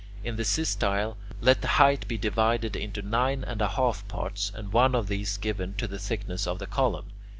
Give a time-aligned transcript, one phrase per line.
[0.23, 4.73] In the systyle, let the height be divided into nine and a half parts, and
[4.73, 7.11] one of these given to the thickness of the column.